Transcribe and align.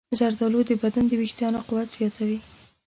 زردالو 0.19 0.61
د 0.69 0.71
بدن 0.81 1.05
د 1.07 1.11
ویښتانو 1.19 1.65
قوت 1.67 1.89
زیاتوي. 1.97 2.39